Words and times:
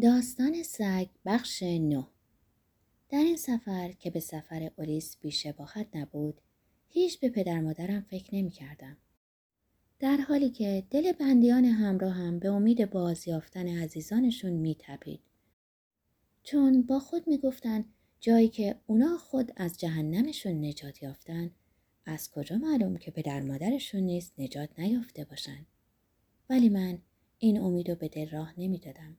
داستان 0.00 0.62
سگ 0.62 1.06
بخش 1.24 1.62
نه 1.62 2.06
در 3.08 3.18
این 3.18 3.36
سفر 3.36 3.92
که 3.92 4.10
به 4.10 4.20
سفر 4.20 4.62
اولیس 4.62 5.16
بیشباهت 5.20 5.96
نبود 5.96 6.40
هیچ 6.88 7.20
به 7.20 7.28
پدر 7.28 7.60
مادرم 7.60 8.00
فکر 8.00 8.34
نمی 8.34 8.50
کردم. 8.50 8.96
در 9.98 10.16
حالی 10.16 10.50
که 10.50 10.86
دل 10.90 11.12
بندیان 11.12 11.64
همراه 11.64 12.12
هم 12.12 12.38
به 12.38 12.48
امید 12.48 12.90
بازیافتن 12.90 13.68
عزیزانشون 13.68 14.52
می 14.52 14.76
تپید. 14.78 15.20
چون 16.42 16.82
با 16.82 16.98
خود 16.98 17.28
می 17.28 17.38
گفتن 17.38 17.84
جایی 18.20 18.48
که 18.48 18.76
اونا 18.86 19.18
خود 19.18 19.52
از 19.56 19.78
جهنمشون 19.78 20.64
نجات 20.64 21.02
یافتن 21.02 21.50
از 22.06 22.30
کجا 22.30 22.56
معلوم 22.56 22.96
که 22.96 23.10
پدر 23.10 23.42
مادرشون 23.42 24.00
نیست 24.00 24.32
نجات 24.38 24.78
نیافته 24.78 25.24
باشن. 25.24 25.66
ولی 26.50 26.68
من 26.68 26.98
این 27.38 27.60
امید 27.60 27.90
رو 27.90 27.96
به 27.96 28.08
دل 28.08 28.30
راه 28.30 28.54
نمی 28.58 28.78
دادم. 28.78 29.16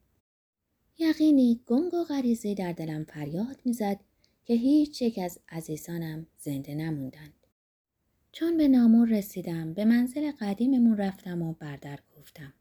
یقینی 0.98 1.62
گنگ 1.66 1.94
و 1.94 2.04
غریزی 2.04 2.56
در 2.56 2.72
دلم 2.72 3.04
فریاد 3.04 3.62
می‌زد 3.66 4.00
که 4.46 4.54
هیچ 4.54 5.02
یک 5.02 5.20
از 5.20 5.40
عزیزانم 5.50 6.28
زنده 6.40 6.76
نموندند. 6.76 7.34
چون 8.32 8.58
به 8.58 8.68
نامور 8.68 9.10
رسیدم 9.10 9.74
به 9.74 9.86
منزل 9.86 10.32
قدیممون 10.32 10.98
رفتم 10.98 11.42
و 11.42 11.54
بردر 11.54 12.00
گفتم. 12.18 12.54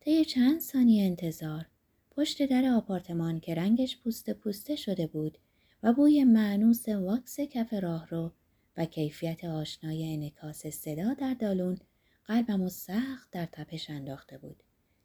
طی 0.00 0.24
چند 0.24 0.60
ثانیه 0.60 1.04
انتظار 1.04 1.66
پشت 2.10 2.46
در 2.46 2.64
آپارتمان 2.64 3.40
که 3.40 3.54
رنگش 3.54 3.96
پوسته 3.96 4.34
پوسته 4.34 4.76
شده 4.76 5.06
بود 5.06 5.38
و 5.82 5.92
بوی 5.92 6.24
معنوس 6.24 6.88
واکس 6.88 7.40
کف 7.40 7.74
راه 7.74 8.08
رو 8.08 8.32
و 8.76 8.84
کیفیت 8.84 9.44
آشنای 9.44 10.14
انکاس 10.14 10.66
صدا 10.66 11.14
در 11.14 11.34
دالون 11.34 11.78
قلبم 12.24 12.62
و 12.62 12.68
سخت 12.68 13.30
در 13.30 13.46
تپش 13.52 13.90
انداخته 13.90 14.38
بود. 14.38 14.62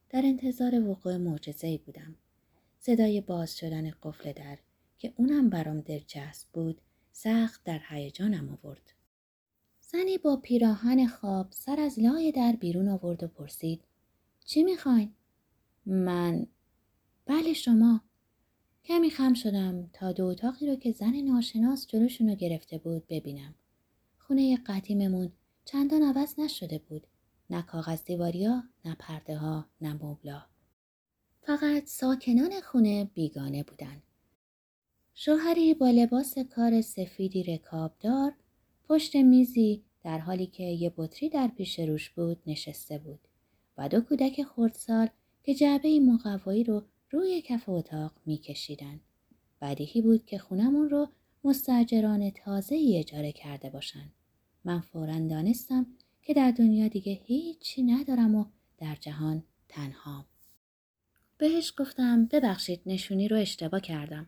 در 0.10 0.22
انتظار 0.26 0.90
وقوع 0.90 1.18
معجزه‌ای 1.18 1.78
بودم. 1.78 2.16
صدای 2.88 3.22
باز 3.22 3.58
شدن 3.58 3.92
قفل 4.04 4.32
در 4.32 4.58
که 4.98 5.14
اونم 5.18 5.50
برام 5.50 5.82
دلچسب 5.82 6.48
بود 6.54 6.82
سخت 7.12 7.64
در 7.64 7.82
هیجانم 7.90 8.50
آورد. 8.50 8.94
زنی 9.82 10.18
با 10.18 10.38
پیراهن 10.38 11.08
خواب 11.08 11.48
سر 11.52 11.80
از 11.80 12.00
لای 12.00 12.32
در 12.32 12.52
بیرون 12.52 12.90
آورد 12.90 13.24
و 13.24 13.28
پرسید 13.28 13.84
چی 14.46 14.64
می‌خواین؟ 14.64 15.14
من 15.86 16.48
بله 17.26 17.54
شما 17.54 18.02
کمی 18.84 19.10
خم 19.10 19.34
شدم 19.34 19.90
تا 19.94 20.12
دو 20.12 20.26
اتاقی 20.26 20.68
رو 20.68 20.76
که 20.76 20.92
زن 20.92 21.16
ناشناس 21.16 21.88
جلوشون 21.88 22.30
رو 22.30 22.36
گرفته 22.36 22.78
بود 22.78 23.08
ببینم. 23.10 23.56
خونه 24.18 24.58
قدیممون 24.58 25.32
چندان 25.66 26.04
عوض 26.04 26.40
نشده 26.40 26.78
بود. 26.78 27.08
نه 27.50 27.62
کاغذ 27.62 28.04
دیواریا، 28.04 28.64
نه 28.86 28.96
پرده 29.00 29.38
ها، 29.38 29.66
نه 29.82 29.94
مبلا. 29.94 30.46
فقط 31.48 31.86
ساکنان 31.86 32.62
خونه 32.62 33.04
بیگانه 33.14 33.64
بودند. 33.64 34.04
شوهری 35.14 35.74
با 35.74 35.90
لباس 35.90 36.38
کار 36.40 36.82
سفیدی 36.82 37.44
رکابدار 37.44 38.34
پشت 38.90 39.16
میزی 39.16 39.84
در 40.04 40.18
حالی 40.18 40.48
که 40.48 40.64
یه 40.64 40.94
بطری 40.98 41.30
در 41.30 41.48
پیش 41.48 41.80
روش 41.80 42.10
بود 42.10 42.38
نشسته 42.48 42.98
بود 42.98 43.20
و 43.78 43.90
دو 43.90 44.02
کودک 44.02 44.44
خردسال 44.44 45.10
که 45.44 45.56
جعبه 45.56 46.00
مقوایی 46.00 46.64
رو 46.64 46.84
روی 47.12 47.42
کف 47.42 47.70
اتاق 47.70 48.12
میکشیدند. 48.26 49.02
بدیهی 49.62 50.02
بود 50.02 50.26
که 50.26 50.38
خونمون 50.38 50.90
رو 50.90 51.08
مستجران 51.44 52.30
تازه 52.30 52.80
اجاره 52.96 53.32
کرده 53.32 53.70
باشند. 53.70 54.12
من 54.66 54.80
فورا 54.80 55.20
دانستم 55.20 55.88
که 56.22 56.34
در 56.34 56.52
دنیا 56.52 56.88
دیگه 56.88 57.12
هیچی 57.12 57.84
ندارم 57.84 58.36
و 58.36 58.46
در 58.78 58.96
جهان 58.96 59.44
تنهام. 59.70 60.26
بهش 61.38 61.74
گفتم 61.78 62.26
ببخشید 62.26 62.82
نشونی 62.86 63.28
رو 63.28 63.38
اشتباه 63.38 63.82
کردم. 63.82 64.28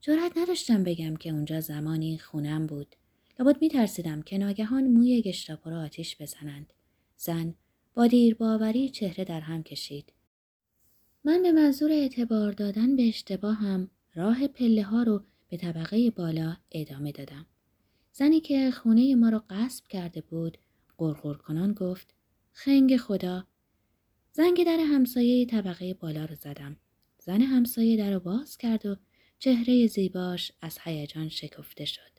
جرأت 0.00 0.32
نداشتم 0.36 0.84
بگم 0.84 1.16
که 1.16 1.30
اونجا 1.30 1.60
زمانی 1.60 2.18
خونم 2.18 2.66
بود. 2.66 2.96
لابد 3.40 3.62
میترسیدم 3.62 4.22
که 4.22 4.38
ناگهان 4.38 4.84
موی 4.84 5.22
گشتاپو 5.22 5.70
را 5.70 5.82
آتیش 5.82 6.16
بزنند. 6.22 6.72
زن 7.16 7.54
با 7.94 8.06
دیر 8.06 8.34
باوری 8.34 8.88
چهره 8.88 9.24
در 9.24 9.40
هم 9.40 9.62
کشید. 9.62 10.12
من 11.24 11.42
به 11.42 11.52
منظور 11.52 11.92
اعتبار 11.92 12.52
دادن 12.52 12.96
به 12.96 13.08
اشتباه 13.08 13.86
راه 14.14 14.46
پله 14.46 14.82
ها 14.82 15.02
رو 15.02 15.22
به 15.48 15.56
طبقه 15.56 16.10
بالا 16.10 16.56
ادامه 16.70 17.12
دادم. 17.12 17.46
زنی 18.12 18.40
که 18.40 18.70
خونه 18.70 19.14
ما 19.14 19.28
رو 19.28 19.42
غصب 19.50 19.86
کرده 19.86 20.20
بود 20.20 20.58
قرقر 20.98 21.34
کنان 21.34 21.72
گفت 21.72 22.14
خنگ 22.52 22.96
خدا 22.96 23.44
زنگ 24.34 24.64
در 24.66 24.78
همسایه 24.78 25.46
طبقه 25.46 25.94
بالا 25.94 26.24
رو 26.24 26.34
زدم. 26.34 26.76
زن 27.18 27.40
همسایه 27.40 27.96
در 27.96 28.12
رو 28.12 28.20
باز 28.20 28.56
کرد 28.56 28.86
و 28.86 28.96
چهره 29.38 29.86
زیباش 29.86 30.52
از 30.60 30.78
هیجان 30.82 31.28
شکفته 31.28 31.84
شد. 31.84 32.12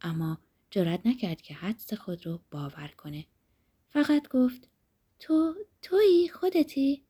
اما 0.00 0.38
جرأت 0.70 1.06
نکرد 1.06 1.42
که 1.42 1.54
حدس 1.54 1.94
خود 1.94 2.26
رو 2.26 2.40
باور 2.50 2.88
کنه. 2.96 3.26
فقط 3.90 4.28
گفت 4.28 4.68
تو 5.18 5.54
تویی 5.82 6.28
خودتی؟ 6.28 7.04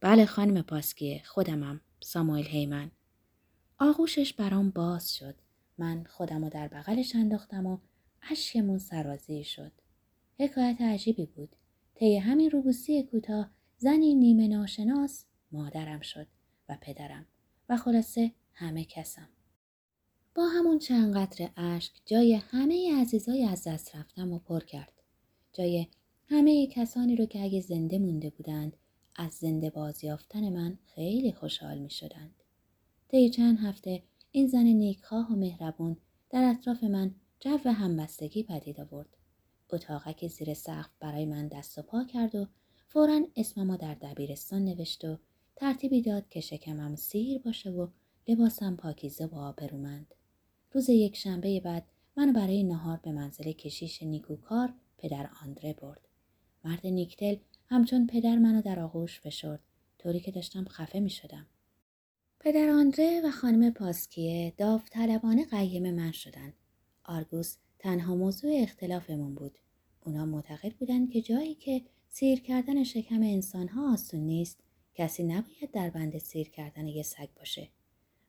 بله 0.00 0.26
خانم 0.26 0.62
پاسکیه 0.62 1.22
خودمم 1.24 1.80
ساموئل 2.00 2.46
هیمن. 2.46 2.90
آغوشش 3.78 4.32
برام 4.32 4.70
باز 4.70 5.14
شد. 5.14 5.34
من 5.78 6.04
خودم 6.04 6.44
رو 6.44 6.50
در 6.50 6.68
بغلش 6.68 7.14
انداختم 7.14 7.66
و 7.66 7.78
اشکمون 8.30 8.78
سرازی 8.78 9.44
شد. 9.44 9.72
حکایت 10.38 10.80
عجیبی 10.80 11.26
بود. 11.26 11.56
طی 12.00 12.16
همین 12.16 12.50
روبوسی 12.50 13.02
کوتاه 13.02 13.50
زنی 13.78 14.14
نیمه 14.14 14.48
ناشناس 14.48 15.24
مادرم 15.52 16.00
شد 16.00 16.26
و 16.68 16.78
پدرم 16.80 17.26
و 17.68 17.76
خلاصه 17.76 18.32
همه 18.52 18.84
کسم. 18.84 19.28
با 20.34 20.48
همون 20.48 20.78
چند 20.78 21.16
قطر 21.16 21.50
اشک 21.56 21.92
جای 22.06 22.34
همه 22.34 23.00
عزیزای 23.00 23.44
از 23.44 23.64
دست 23.64 23.96
رفتم 23.96 24.32
و 24.32 24.38
پر 24.38 24.60
کرد. 24.60 24.92
جای 25.52 25.86
همه 26.28 26.66
کسانی 26.66 27.16
رو 27.16 27.26
که 27.26 27.42
اگه 27.42 27.60
زنده 27.60 27.98
مونده 27.98 28.30
بودند 28.30 28.76
از 29.16 29.32
زنده 29.32 29.70
بازیافتن 29.70 30.48
من 30.52 30.78
خیلی 30.84 31.32
خوشحال 31.32 31.78
می 31.78 31.90
شدند. 31.90 32.34
طی 33.08 33.30
چند 33.30 33.58
هفته 33.58 34.02
این 34.32 34.48
زن 34.48 34.64
نیکخواه 34.64 35.32
و 35.32 35.36
مهربون 35.36 35.96
در 36.30 36.44
اطراف 36.44 36.84
من 36.84 37.14
جو 37.40 37.58
همبستگی 37.70 38.42
پدید 38.42 38.80
آورد. 38.80 39.16
اتاقک 39.74 40.26
زیر 40.26 40.54
سقف 40.54 40.90
برای 41.00 41.26
من 41.26 41.48
دست 41.48 41.78
و 41.78 41.82
پا 41.82 42.04
کرد 42.04 42.34
و 42.34 42.46
فورا 42.88 43.20
اسممو 43.36 43.76
در 43.76 43.94
دبیرستان 43.94 44.64
نوشت 44.64 45.04
و 45.04 45.18
ترتیبی 45.56 46.02
داد 46.02 46.28
که 46.28 46.40
شکمم 46.40 46.96
سیر 46.96 47.38
باشه 47.38 47.70
و 47.70 47.88
لباسم 48.28 48.76
پاکیزه 48.76 49.26
و 49.26 49.34
آبرومند. 49.34 50.14
روز 50.72 50.88
یک 50.88 51.16
شنبه 51.16 51.60
بعد 51.60 51.84
منو 52.16 52.32
برای 52.32 52.62
نهار 52.62 53.00
به 53.02 53.12
منزل 53.12 53.52
کشیش 53.52 54.02
نیکوکار 54.02 54.72
پدر 54.98 55.30
آندره 55.42 55.72
برد. 55.72 56.08
مرد 56.64 56.86
نیکتل 56.86 57.36
همچون 57.66 58.06
پدر 58.06 58.36
منو 58.36 58.62
در 58.62 58.80
آغوش 58.80 59.20
فشرد 59.20 59.60
طوری 59.98 60.20
که 60.20 60.30
داشتم 60.30 60.64
خفه 60.64 61.00
می 61.00 61.10
شدم. 61.10 61.46
پدر 62.40 62.70
آندره 62.70 63.20
و 63.24 63.30
خانم 63.30 63.70
پاسکیه 63.70 64.52
داوطلبانه 64.56 65.44
قیم 65.44 65.94
من 65.94 66.12
شدند. 66.12 66.54
آرگوس 67.04 67.56
تنها 67.80 68.14
موضوع 68.14 68.50
اختلافمون 68.54 69.34
بود. 69.34 69.58
اونا 70.00 70.26
معتقد 70.26 70.72
بودند 70.72 71.10
که 71.10 71.22
جایی 71.22 71.54
که 71.54 71.82
سیر 72.08 72.40
کردن 72.40 72.84
شکم 72.84 73.22
انسانها 73.22 73.92
آسون 73.92 74.20
نیست 74.20 74.58
کسی 74.94 75.22
نباید 75.22 75.70
در 75.72 75.90
بند 75.90 76.18
سیر 76.18 76.48
کردن 76.48 76.86
یه 76.86 77.02
سگ 77.02 77.28
باشه. 77.36 77.68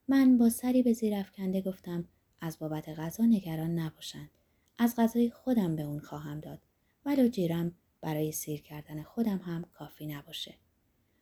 من 0.08 0.38
با 0.38 0.50
سری 0.50 0.84
به 0.84 0.94
زیر 0.94 1.16
افکنده 1.16 1.62
گفتم 1.62 2.06
از 2.42 2.60
بابت 2.60 2.90
غذا 2.90 3.26
نگران 3.26 3.80
نباشند. 3.80 4.30
از 4.78 4.96
غذای 4.96 5.30
خودم 5.30 5.76
به 5.76 5.84
اون 5.84 6.00
خواهم 6.00 6.40
داد. 6.40 6.60
ولو 7.06 7.28
جیرم 7.28 7.72
برای 8.02 8.32
سیر 8.32 8.62
کردن 8.62 9.04
خودم 9.04 9.38
هم 9.38 9.66
کافی 9.74 10.06
نباشه. 10.06 10.54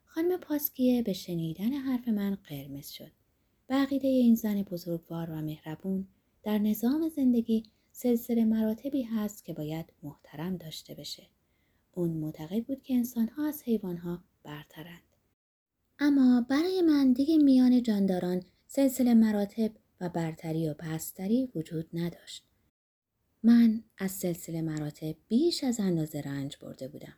خانم 0.05 0.37
پاسکیه 0.37 1.01
به 1.01 1.13
شنیدن 1.13 1.73
حرف 1.73 2.07
من 2.07 2.35
قرمز 2.35 2.89
شد. 2.89 3.11
بقیده 3.69 4.07
این 4.07 4.35
زن 4.35 4.61
بزرگوار 4.63 5.29
و 5.29 5.41
مهربون 5.41 6.07
در 6.43 6.57
نظام 6.57 7.09
زندگی 7.09 7.63
سلسله 8.01 8.45
مراتبی 8.45 9.03
هست 9.03 9.45
که 9.45 9.53
باید 9.53 9.85
محترم 10.03 10.57
داشته 10.57 10.93
بشه. 10.93 11.27
اون 11.91 12.09
معتقد 12.09 12.63
بود 12.63 12.83
که 12.83 12.93
انسانها 12.93 13.47
از 13.47 13.63
حیوانها 13.63 14.23
برترند. 14.43 15.03
اما 15.99 16.45
برای 16.49 16.81
من 16.81 17.13
دیگه 17.13 17.37
میان 17.37 17.83
جانداران 17.83 18.43
سلسله 18.67 19.13
مراتب 19.13 19.71
و 20.01 20.09
برتری 20.09 20.69
و 20.69 20.73
پستری 20.73 21.49
وجود 21.55 21.89
نداشت. 21.93 22.43
من 23.43 23.83
از 23.97 24.11
سلسله 24.11 24.61
مراتب 24.61 25.15
بیش 25.27 25.63
از 25.63 25.79
اندازه 25.79 26.21
رنج 26.21 26.57
برده 26.57 26.87
بودم. 26.87 27.17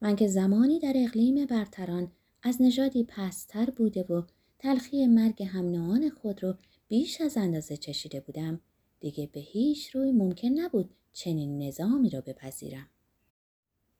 من 0.00 0.16
که 0.16 0.26
زمانی 0.26 0.78
در 0.78 0.92
اقلیم 0.96 1.46
برتران 1.46 2.12
از 2.42 2.62
نژادی 2.62 3.04
پستر 3.04 3.70
بوده 3.70 4.02
و 4.02 4.22
تلخی 4.58 5.06
مرگ 5.06 5.42
هم 5.42 6.08
خود 6.08 6.42
رو 6.42 6.54
بیش 6.88 7.20
از 7.20 7.36
اندازه 7.36 7.76
چشیده 7.76 8.20
بودم 8.20 8.60
دیگه 9.00 9.26
به 9.32 9.40
هیچ 9.40 9.90
روی 9.90 10.12
ممکن 10.12 10.48
نبود 10.48 10.90
چنین 11.12 11.62
نظامی 11.62 12.10
را 12.10 12.20
بپذیرم. 12.20 12.88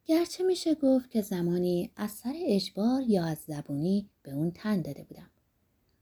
گرچه 0.05 0.45
میشه 0.45 0.75
گفت 0.75 1.11
که 1.11 1.23
زمانی 1.23 1.91
از 1.97 2.11
سر 2.11 2.35
اجبار 2.37 3.03
یا 3.03 3.25
از 3.25 3.39
زبونی 3.39 4.11
به 4.23 4.33
اون 4.33 4.51
تن 4.51 4.83
داده 4.83 5.05
بودم. 5.05 5.31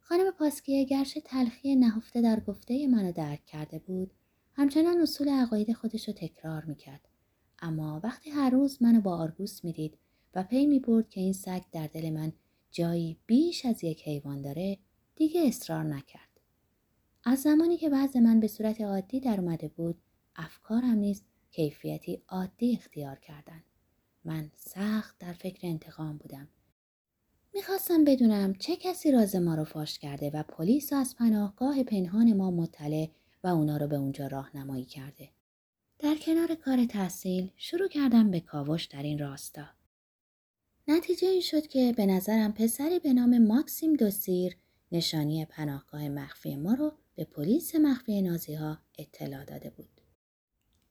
خانم 0.01 0.31
پاسکیه 0.31 0.85
گرچه 0.85 1.21
تلخی 1.21 1.77
نهفته 1.77 2.21
در 2.21 2.41
گفته 2.41 2.87
منو 2.87 3.13
درک 3.13 3.47
کرده 3.47 3.79
بود 3.79 4.11
همچنان 4.53 5.01
اصول 5.01 5.29
عقاید 5.29 5.73
خودش 5.73 6.09
رو 6.09 6.15
تکرار 6.15 6.65
می‌کرد 6.65 7.09
اما 7.59 8.01
وقتی 8.05 8.31
هر 8.31 8.51
روز 8.51 8.83
منو 8.83 9.01
با 9.01 9.17
آرگوس 9.17 9.65
می‌دید 9.65 9.99
و 10.35 10.43
پی 10.43 10.67
می‌برد 10.67 11.11
که 11.11 11.21
این 11.21 11.33
سگ 11.33 11.63
در 11.73 11.87
دل 11.87 12.11
من 12.11 12.33
جایی 12.71 13.17
بیش 13.27 13.67
از 13.67 13.85
یک 13.85 14.03
حیوان 14.03 14.43
داره 14.43 14.79
دیگه 15.17 15.41
اصرار 15.47 15.85
نکرد 15.85 16.28
از 17.29 17.43
زمانی 17.43 17.77
که 17.77 17.89
وضع 17.89 18.21
من 18.21 18.41
به 18.41 18.47
صورت 18.47 18.81
عادی 18.81 19.21
در 19.21 19.41
اومده 19.41 19.69
بود 19.69 20.03
افکارم 20.37 20.99
نیز 20.99 21.23
کیفیتی 21.51 22.23
عادی 22.29 22.73
اختیار 22.73 23.19
کردن 23.19 23.63
من 24.25 24.51
سخت 24.55 25.19
در 25.19 25.33
فکر 25.33 25.67
انتقام 25.67 26.17
بودم 26.17 26.49
می‌خواستم 27.55 28.05
بدونم 28.05 28.55
چه 28.55 28.77
کسی 28.77 29.13
راز 29.13 29.37
ما 29.37 29.55
رو 29.55 29.65
فاش 29.65 29.99
کرده 29.99 30.31
و 30.35 30.43
پلیس 30.43 30.93
از 30.93 31.17
پناهگاه 31.17 31.83
پنهان 31.83 32.33
ما 32.33 32.51
مطلع 32.51 33.09
و 33.45 33.49
اونا 33.49 33.77
رو 33.77 33.87
به 33.87 33.97
اونجا 33.97 34.27
راهنمایی 34.27 34.85
کرده. 34.85 35.29
در 35.99 36.15
کنار 36.15 36.55
کار 36.55 36.85
تحصیل 36.85 37.51
شروع 37.57 37.89
کردم 37.89 38.31
به 38.31 38.41
کاوش 38.41 38.85
در 38.85 39.03
این 39.03 39.19
راستا. 39.19 39.67
نتیجه 40.89 41.29
این 41.29 41.41
شد 41.41 41.67
که 41.67 41.95
به 41.97 42.07
نظرم 42.07 42.53
پسری 42.53 42.99
به 42.99 43.13
نام 43.13 43.39
ماکسیم 43.39 43.95
دوسیر 43.95 44.57
نشانی 44.93 45.45
پناهگاه 45.45 46.09
مخفی 46.09 46.57
ما 46.57 46.75
رو 46.75 46.93
به 47.19 47.25
پلیس 47.25 47.75
مخفی 47.75 48.23
نازی 48.23 48.55
ها 48.55 48.79
اطلاع 48.99 49.45
داده 49.45 49.71
بود. 49.71 50.01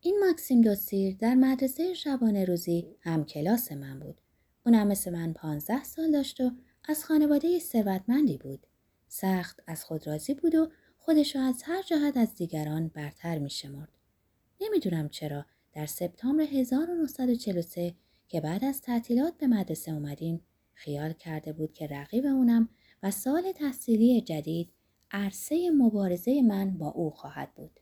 این 0.01 0.19
ماکسیم 0.19 0.61
دوسیر 0.61 1.15
در 1.15 1.35
مدرسه 1.35 1.93
شبانه 1.93 2.45
روزی 2.45 2.87
هم 3.01 3.25
کلاس 3.25 3.71
من 3.71 3.99
بود. 3.99 4.21
اونم 4.65 4.87
مثل 4.87 5.11
من 5.11 5.33
پانزده 5.33 5.83
سال 5.83 6.11
داشت 6.11 6.41
و 6.41 6.51
از 6.83 7.05
خانواده 7.05 7.59
ثروتمندی 7.59 8.37
بود. 8.37 8.67
سخت 9.07 9.59
از 9.67 9.85
خود 9.85 10.07
راضی 10.07 10.33
بود 10.33 10.55
و 10.55 10.71
خودش 10.97 11.35
را 11.35 11.41
از 11.41 11.63
هر 11.63 11.81
جهت 11.81 12.17
از 12.17 12.35
دیگران 12.35 12.87
برتر 12.87 13.39
می 13.39 13.49
شمرد. 13.49 13.97
نمی‌دونم 14.61 15.09
چرا 15.09 15.45
در 15.73 15.85
سپتامبر 15.85 16.43
1943 16.43 17.95
که 18.27 18.41
بعد 18.41 18.65
از 18.65 18.81
تعطیلات 18.81 19.37
به 19.37 19.47
مدرسه 19.47 19.91
اومدیم 19.91 20.41
خیال 20.73 21.13
کرده 21.13 21.53
بود 21.53 21.73
که 21.73 21.87
رقیب 21.87 22.25
اونم 22.25 22.69
و 23.03 23.11
سال 23.11 23.51
تحصیلی 23.51 24.21
جدید 24.21 24.76
عرصه 25.11 25.69
مبارزه 25.69 26.41
من 26.41 26.77
با 26.77 26.87
او 26.87 27.09
خواهد 27.09 27.55
بود. 27.55 27.79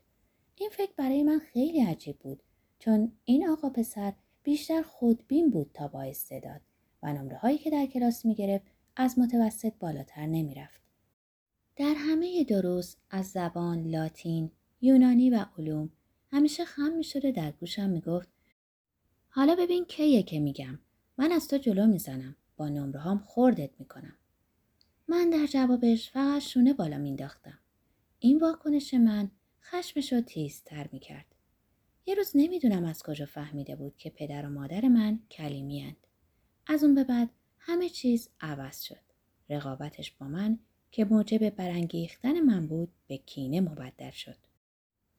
این 0.56 0.70
فکر 0.72 0.92
برای 0.96 1.22
من 1.22 1.38
خیلی 1.38 1.80
عجیب 1.80 2.18
بود 2.18 2.42
چون 2.78 3.12
این 3.24 3.48
آقا 3.48 3.70
پسر 3.70 4.12
بیشتر 4.42 4.82
خودبین 4.82 5.50
بود 5.50 5.70
تا 5.74 5.88
با 5.88 6.02
استعداد 6.02 6.60
و 7.02 7.12
نمره 7.12 7.36
هایی 7.36 7.58
که 7.58 7.70
در 7.70 7.86
کلاس 7.86 8.24
می 8.24 8.34
گرفت 8.34 8.66
از 8.96 9.18
متوسط 9.18 9.72
بالاتر 9.80 10.26
نمی 10.26 10.54
رفت. 10.54 10.80
در 11.76 11.94
همه 11.96 12.44
دروس 12.44 12.96
از 13.10 13.26
زبان، 13.26 13.82
لاتین، 13.82 14.50
یونانی 14.80 15.30
و 15.30 15.46
علوم 15.58 15.90
همیشه 16.30 16.64
خم 16.64 16.92
می 16.92 17.04
شده 17.04 17.32
در 17.32 17.50
گوشم 17.50 17.90
می 17.90 18.00
گفت 18.00 18.28
حالا 19.28 19.54
ببین 19.54 19.84
کیه 19.84 20.22
که 20.22 20.40
میگم 20.40 20.78
من 21.18 21.32
از 21.32 21.48
تو 21.48 21.56
جلو 21.58 21.86
می‌زنم 21.86 22.36
با 22.56 22.68
نمره 22.68 23.00
هم 23.00 23.18
خوردت 23.18 23.70
می‌کنم 23.78 24.16
من 25.08 25.30
در 25.30 25.46
جوابش 25.46 26.10
فقط 26.10 26.42
شونه 26.42 26.72
بالا 26.72 26.98
مینداختم 26.98 27.58
این 28.18 28.38
واکنش 28.38 28.94
من 28.94 29.30
خشمش 29.62 30.12
رو 30.12 30.20
تیزتر 30.20 30.88
می‌کرد 30.92 31.26
یه 32.06 32.14
روز 32.14 32.32
نمی‌دونم 32.34 32.84
از 32.84 33.02
کجا 33.02 33.26
فهمیده 33.26 33.76
بود 33.76 33.96
که 33.96 34.10
پدر 34.10 34.46
و 34.46 34.50
مادر 34.50 34.88
من 34.88 35.18
کلیمی 35.30 35.96
از 36.66 36.84
اون 36.84 36.94
به 36.94 37.04
بعد 37.04 37.30
همه 37.58 37.88
چیز 37.88 38.28
عوض 38.40 38.82
شد. 38.82 39.00
رقابتش 39.50 40.12
با 40.12 40.28
من 40.28 40.58
که 40.90 41.04
موجب 41.04 41.50
برانگیختن 41.50 42.40
من 42.40 42.66
بود 42.66 42.88
به 43.06 43.16
کینه 43.16 43.60
مبدل 43.60 44.10
شد. 44.10 44.36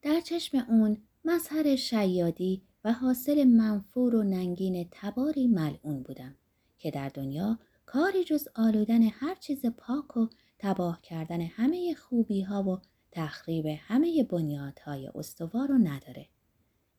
در 0.01 0.21
چشم 0.21 0.57
اون 0.69 0.97
مظهر 1.25 1.75
شیادی 1.75 2.61
و 2.83 2.93
حاصل 2.93 3.43
منفور 3.43 4.15
و 4.15 4.23
ننگین 4.23 4.87
تباری 4.91 5.47
ملعون 5.47 6.03
بودم 6.03 6.35
که 6.79 6.91
در 6.91 7.09
دنیا 7.09 7.59
کاری 7.87 8.23
جز 8.23 8.47
آلودن 8.55 9.01
هر 9.01 9.35
چیز 9.35 9.65
پاک 9.65 10.17
و 10.17 10.27
تباه 10.59 11.01
کردن 11.01 11.41
همه 11.41 11.95
خوبی 11.95 12.41
ها 12.41 12.63
و 12.63 12.81
تخریب 13.11 13.65
همه 13.65 14.23
بنیادهای 14.23 15.11
استوار 15.15 15.67
رو 15.67 15.77
نداره. 15.77 16.27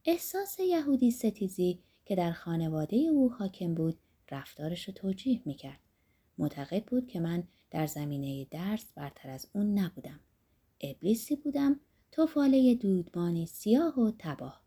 احساس 0.05 0.61
یهودی 0.61 1.11
ستیزی 1.11 1.82
که 2.05 2.17
در 2.17 2.32
خانواده 2.32 2.96
او 2.96 3.32
حاکم 3.32 3.75
بود 3.75 3.99
رفتارش 4.31 4.88
رو 4.88 4.94
توجیه 4.94 5.43
می‌کرد. 5.44 5.81
معتقد 6.38 6.85
بود 6.85 7.06
که 7.06 7.20
من 7.20 7.44
در 7.70 7.87
زمینه 7.87 8.46
درس 8.50 8.93
برتر 8.96 9.31
از 9.31 9.46
اون 9.55 9.79
نبودم. 9.79 10.20
ابلیسی 10.81 11.37
بودم 11.37 11.81
توفاله 12.12 12.75
دودبانی 12.75 13.46
سیاه 13.46 14.00
و 14.00 14.12
تباه. 14.19 14.62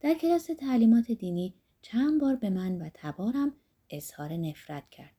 در 0.00 0.14
کلاس 0.14 0.46
تعلیمات 0.58 1.12
دینی 1.12 1.54
چند 1.82 2.20
بار 2.20 2.36
به 2.36 2.50
من 2.50 2.82
و 2.82 2.90
تبارم 2.94 3.54
اظهار 3.90 4.32
نفرت 4.32 4.90
کرد. 4.90 5.17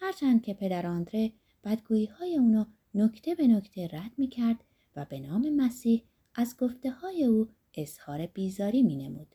هرچند 0.00 0.42
که 0.42 0.54
پدر 0.54 0.86
آندره 0.86 1.32
بدگویی 1.64 2.06
های 2.06 2.36
اونو 2.36 2.64
نکته 2.94 3.34
به 3.34 3.46
نکته 3.46 3.88
رد 3.92 4.12
می 4.18 4.28
کرد 4.28 4.64
و 4.96 5.04
به 5.04 5.20
نام 5.20 5.50
مسیح 5.50 6.02
از 6.34 6.56
گفته 6.56 6.90
های 6.90 7.24
او 7.24 7.48
اظهار 7.74 8.26
بیزاری 8.26 8.82
می 8.82 8.96
نمود. 8.96 9.34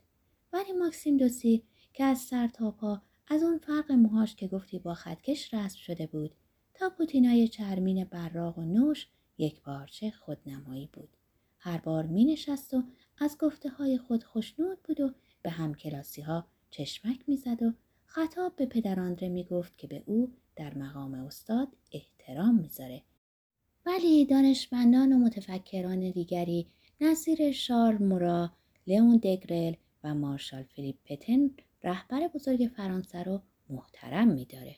ولی 0.54 0.72
ماکسیم 0.72 1.18
دوسی 1.18 1.64
که 1.94 2.04
از 2.04 2.20
سر 2.20 2.48
تا 2.48 2.72
پا 2.72 3.02
از 3.28 3.44
اون 3.44 3.58
فرق 3.58 3.92
موهاش 3.92 4.36
که 4.36 4.48
گفتی 4.48 4.80
با 4.80 4.94
خطکش 4.94 5.54
رسم 5.54 5.78
شده 5.78 6.08
بود 6.08 6.36
تا 6.74 6.90
پوتینای 6.90 7.48
چرمین 7.48 8.04
براق 8.04 8.58
و 8.58 8.62
نوش 8.62 9.08
یک 9.38 9.62
پارچه 9.62 10.12
خودنمایی 10.12 10.90
بود. 10.94 11.18
هر 11.58 11.78
بار 11.78 12.06
می 12.06 12.26
نشست 12.26 12.74
و 12.74 12.84
از 13.18 13.38
گفته 13.38 13.70
های 13.70 13.98
خود 13.98 14.24
خوشنود 14.24 14.78
بود 14.84 15.00
و 15.00 15.14
به 15.42 15.50
همکلاسی 15.50 16.22
ها 16.22 16.48
چشمک 16.72 17.20
می‌زد 17.28 17.64
و 17.64 17.74
خطاب 18.22 18.56
به 18.56 18.66
پدراندره 18.66 19.30
می 19.30 19.44
گفت 19.44 19.78
که 19.78 19.88
به 19.88 20.04
او 20.06 20.34
در 20.56 20.74
مقام 20.74 21.14
استاد 21.14 21.68
احترام 21.92 22.56
می‌ذاره. 22.56 23.02
ولی 23.86 24.26
دانشمندان 24.26 25.14
و 25.14 25.18
متفکران 25.18 26.12
دیگری 26.12 26.68
نظیر 27.02 27.52
شار 27.52 27.98
مورا، 27.98 28.52
لئون 28.88 29.18
دگرل 29.18 29.74
و 30.04 30.16
مارشال 30.16 30.64
فیلیپ 30.64 30.96
پتن 31.06 31.52
رهبر 31.84 32.28
بزرگ 32.28 32.72
فرانسه 32.76 33.24
رو 33.24 33.42
محترم 33.70 34.28
میداره. 34.28 34.76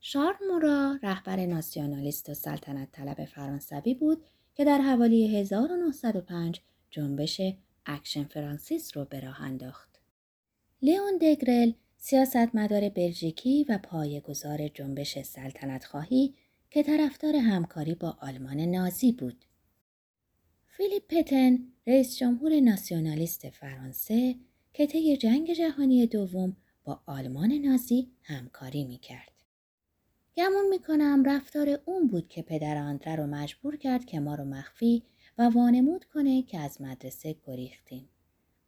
شارل 0.00 0.46
مورا 0.52 0.98
رهبر 1.02 1.46
ناسیونالیست 1.46 2.28
و 2.28 2.34
سلطنت 2.34 2.92
طلب 2.92 3.24
فرانسوی 3.24 3.94
بود 3.94 4.24
که 4.54 4.64
در 4.64 4.78
حوالی 4.78 5.38
1905 5.38 6.60
جنبش 6.90 7.40
Action 7.86 8.24
Française 8.24 8.96
رو 8.96 9.04
به 9.04 9.20
راه 9.20 9.42
انداخت. 9.42 10.00
لیون 10.82 11.18
دگرل 11.22 11.72
سیاستمدار 12.00 12.88
بلژیکی 12.88 13.66
و 13.68 13.78
پایه‌گذار 13.78 14.68
جنبش 14.68 15.18
سلطنت 15.18 15.84
خواهی 15.84 16.34
که 16.70 16.82
طرفدار 16.82 17.36
همکاری 17.36 17.94
با 17.94 18.18
آلمان 18.20 18.60
نازی 18.60 19.12
بود. 19.12 19.44
فیلیپ 20.66 21.02
پتن 21.08 21.58
رئیس 21.86 22.16
جمهور 22.16 22.60
ناسیونالیست 22.60 23.50
فرانسه 23.50 24.34
که 24.72 24.86
طی 24.86 25.16
جنگ 25.16 25.52
جهانی 25.52 26.06
دوم 26.06 26.56
با 26.84 27.00
آلمان 27.06 27.52
نازی 27.52 28.10
همکاری 28.22 28.84
می‌کرد. 28.84 29.32
گمون 30.36 30.68
می‌کنم 30.70 31.22
رفتار 31.26 31.80
اون 31.84 32.06
بود 32.06 32.28
که 32.28 32.42
پدر 32.42 32.76
آندره 32.76 33.16
رو 33.16 33.26
مجبور 33.26 33.76
کرد 33.76 34.04
که 34.04 34.20
ما 34.20 34.34
رو 34.34 34.44
مخفی 34.44 35.02
و 35.38 35.48
وانمود 35.48 36.04
کنه 36.04 36.42
که 36.42 36.58
از 36.58 36.80
مدرسه 36.80 37.36
گریختیم. 37.46 38.08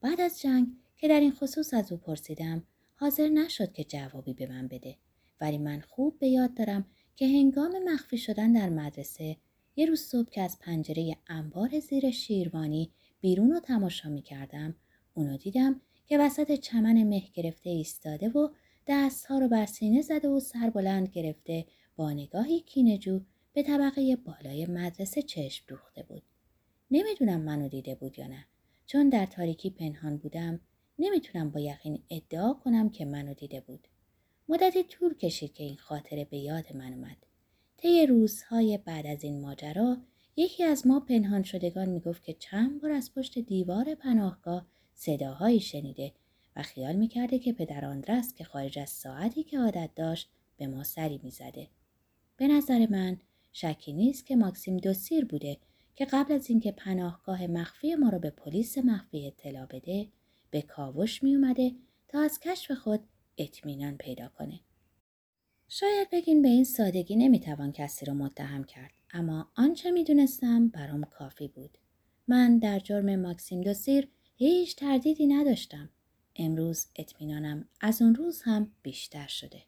بعد 0.01 0.21
از 0.21 0.41
جنگ 0.41 0.67
که 0.97 1.09
در 1.09 1.21
این 1.21 1.33
خصوص 1.33 1.75
از 1.75 1.93
او 1.93 1.99
پرسیدم 1.99 2.63
حاضر 3.01 3.29
نشد 3.29 3.73
که 3.73 3.85
جوابی 3.85 4.35
به 4.35 4.47
من 4.47 4.69
بده 4.69 4.97
ولی 5.41 5.59
من 5.59 5.81
خوب 5.81 6.19
به 6.19 6.29
یاد 6.29 6.55
دارم 6.55 6.85
که 7.17 7.27
هنگام 7.27 7.73
مخفی 7.85 8.19
شدن 8.19 8.53
در 8.53 8.69
مدرسه 8.69 9.37
یه 9.77 9.87
روز 9.87 10.01
صبح 10.01 10.31
که 10.31 10.43
از 10.43 10.59
پنجره 10.59 11.17
انبار 11.27 11.79
زیر 11.79 12.11
شیروانی 12.11 12.91
بیرون 13.21 13.51
رو 13.51 13.61
تماشا 13.61 14.09
می 14.09 14.23
کردم 14.23 14.75
اونو 15.15 15.37
دیدم 15.37 15.81
که 16.07 16.19
وسط 16.19 16.53
چمن 16.53 17.03
مه 17.05 17.23
گرفته 17.35 17.71
ایستاده 17.71 18.29
و 18.29 18.49
دستها 18.87 19.39
رو 19.39 19.49
بر 19.49 19.67
سینه 19.67 20.03
زده 20.03 20.29
و 20.29 20.41
سر 20.41 20.71
بلند 20.71 21.09
گرفته 21.09 21.67
با 21.97 22.13
نگاهی 22.13 22.61
کینجو 22.61 23.21
به 23.53 23.63
طبقه 23.63 24.17
بالای 24.17 24.67
مدرسه 24.67 25.23
چشم 25.23 25.65
دوخته 25.69 26.03
بود. 26.03 26.23
نمی‌دونم 26.91 27.41
منو 27.41 27.69
دیده 27.69 27.95
بود 27.95 28.19
یا 28.19 28.27
نه 28.27 28.47
چون 28.87 29.09
در 29.09 29.27
تاریکی 29.27 29.71
پنهان 29.71 30.17
بودم 30.17 30.61
نمی‌تونم 31.01 31.51
با 31.51 31.61
یقین 31.61 32.03
ادعا 32.11 32.53
کنم 32.53 32.91
که 32.91 33.05
منو 33.05 33.35
دیده 33.35 33.61
بود. 33.61 33.89
مدتی 34.49 34.83
طول 34.83 35.15
کشید 35.15 35.55
که 35.55 35.65
این 35.65 35.77
خاطره 35.77 36.25
به 36.25 36.39
یاد 36.39 36.77
من 36.77 36.93
اومد. 36.93 37.17
طی 37.77 38.07
روزهای 38.07 38.79
بعد 38.79 39.07
از 39.07 39.25
این 39.25 39.41
ماجرا 39.41 39.97
یکی 40.37 40.65
از 40.65 40.87
ما 40.87 41.01
پنهان 41.01 41.43
شدگان 41.43 41.89
می‌گفت 41.89 42.25
که 42.25 42.35
چند 42.35 42.81
بار 42.81 42.91
از 42.91 43.15
پشت 43.15 43.39
دیوار 43.39 43.95
پناهگاه 43.95 44.67
صداهایی 44.95 45.61
شنیده 45.61 46.13
و 46.57 46.63
خیال 46.63 46.97
می‌کرده 46.97 47.39
که 47.39 47.53
پدر 47.53 47.85
آندرست 47.85 48.37
که 48.37 48.45
خارج 48.45 48.79
از 48.79 48.91
ساعتی 48.91 49.43
که 49.43 49.59
عادت 49.59 49.91
داشت 49.97 50.31
به 50.57 50.67
ما 50.67 50.85
سری 50.85 51.21
می‌زده. 51.23 51.69
به 52.37 52.49
نظر 52.49 52.87
من 52.91 53.19
شکی 53.53 53.93
نیست 53.93 54.27
که 54.27 54.37
ماکسیم 54.37 54.77
دوسیر 54.77 55.25
بوده 55.25 55.57
که 55.97 56.05
قبل 56.05 56.35
از 56.35 56.51
اینکه 56.51 56.73
پناهگاه 56.73 57.47
مخفی 57.47 57.95
ما 57.95 58.09
را 58.09 58.19
به 58.19 58.31
پلیس 58.31 58.79
مخفی 58.79 59.27
اطلاع 59.27 59.67
بده 59.67 60.09
به 60.51 60.63
کاوش 60.63 61.23
می 61.23 61.37
اومده 61.37 61.73
تا 62.09 62.21
از 62.21 62.41
کشف 62.41 62.71
خود 62.71 63.01
اطمینان 63.39 63.97
پیدا 63.97 64.29
کنه. 64.29 64.61
شاید 65.69 66.09
بگین 66.13 66.43
به 66.43 66.49
این 66.49 66.65
سادگی 66.65 67.17
نمی‌توان 67.17 67.73
کسی 67.73 68.07
را 68.07 68.15
متهم 68.15 68.65
کرد 68.65 68.93
اما 69.13 69.53
آنچه 69.57 69.91
می‌دونستم 69.91 70.69
برام 70.69 71.05
کافی 71.05 71.49
بود. 71.49 71.79
من 72.29 72.59
در 72.59 72.79
جرم 72.79 73.17
ماکسیم 73.17 73.61
دوسیر 73.61 74.09
هیچ 74.37 74.77
تردیدی 74.77 75.27
نداشتم. 75.27 75.91
امروز 76.37 76.87
اطمینانم 76.97 77.69
از 77.81 78.03
اون 78.03 78.15
روز 78.15 78.43
هم 78.43 78.73
بیشتر 78.83 79.27
شده. 79.27 79.63